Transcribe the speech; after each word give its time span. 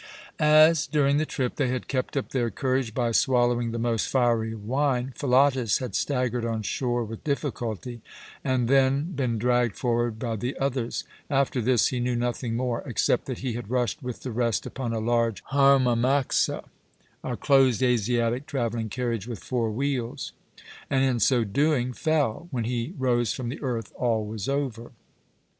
As, 0.39 0.87
during 0.87 1.17
the 1.17 1.27
trip, 1.27 1.57
they 1.57 1.67
had 1.67 1.87
kept 1.87 2.17
up 2.17 2.29
their 2.29 2.49
courage 2.49 2.95
by 2.95 3.11
swallowing 3.11 3.69
the 3.69 3.77
most 3.77 4.07
fiery 4.07 4.55
wine, 4.55 5.13
Philotas 5.15 5.77
had 5.77 5.93
staggered 5.93 6.43
on 6.43 6.63
shore 6.63 7.03
with 7.05 7.23
difficulty 7.23 8.01
and 8.43 8.67
then 8.67 9.11
been 9.11 9.37
dragged 9.37 9.75
forward 9.75 10.17
by 10.17 10.37
the 10.37 10.57
others. 10.57 11.03
After 11.29 11.61
this 11.61 11.89
he 11.89 11.99
knew 11.99 12.15
nothing 12.15 12.55
more, 12.55 12.81
except 12.87 13.27
that 13.27 13.37
he 13.45 13.53
had 13.53 13.69
rushed 13.69 14.01
with 14.01 14.23
the 14.23 14.31
rest 14.31 14.65
upon 14.65 14.91
a 14.91 14.97
large 14.97 15.43
harmamaxa, 15.53 16.63
and 20.89 21.05
in 21.05 21.19
so 21.19 21.43
doing 21.43 21.93
fell. 21.93 22.47
When 22.49 22.63
he 22.63 22.93
rose 22.97 23.33
from 23.33 23.49
the 23.49 23.61
earth 23.61 23.93
all 23.95 24.25
was 24.25 24.49
over. 24.49 24.93